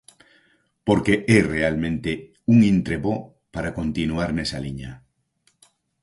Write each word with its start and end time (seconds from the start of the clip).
Porque 0.87 1.13
é 1.37 1.39
realmente 1.55 2.11
un 2.53 2.57
intre 2.73 2.97
bo 3.05 3.15
para 3.53 3.73
continuar 3.79 4.29
nesa 4.33 4.59
liña. 4.65 4.91